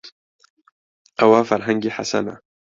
[1.19, 2.35] ئەوە فەرهەنگی حەسەنە.